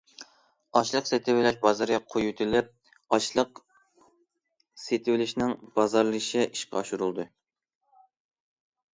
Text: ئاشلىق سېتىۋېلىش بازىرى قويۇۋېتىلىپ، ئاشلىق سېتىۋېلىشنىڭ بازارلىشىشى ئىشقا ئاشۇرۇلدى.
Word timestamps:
ئاشلىق 0.79 1.07
سېتىۋېلىش 1.07 1.57
بازىرى 1.65 1.97
قويۇۋېتىلىپ، 2.13 2.71
ئاشلىق 3.17 3.61
سېتىۋېلىشنىڭ 4.85 5.53
بازارلىشىشى 5.75 6.47
ئىشقا 6.47 6.81
ئاشۇرۇلدى. 6.81 7.27